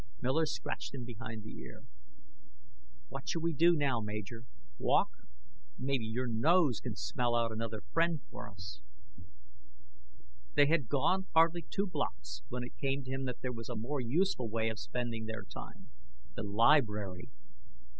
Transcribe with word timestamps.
Miller 0.19 0.47
scratched 0.47 0.95
him 0.95 1.03
behind 1.05 1.43
the 1.43 1.59
ear. 1.59 1.83
"What 3.09 3.29
shall 3.29 3.43
we 3.43 3.53
do 3.53 3.75
now, 3.75 3.99
Major? 4.01 4.45
Walk? 4.79 5.09
Maybe 5.77 6.05
your 6.05 6.25
nose 6.25 6.79
can 6.79 6.95
smell 6.95 7.35
out 7.35 7.51
another 7.51 7.81
friend 7.93 8.19
for 8.31 8.49
us." 8.49 8.81
They 10.55 10.65
had 10.65 10.87
gone 10.87 11.27
hardly 11.35 11.67
two 11.69 11.85
blocks 11.85 12.41
when 12.49 12.63
it 12.63 12.77
came 12.81 13.03
to 13.03 13.11
him 13.11 13.25
that 13.25 13.41
there 13.41 13.53
was 13.53 13.69
a 13.69 13.75
more 13.75 14.01
useful 14.01 14.49
way 14.49 14.69
of 14.69 14.79
spending 14.79 15.27
their 15.27 15.43
time. 15.43 15.91
The 16.35 16.41
library! 16.41 17.29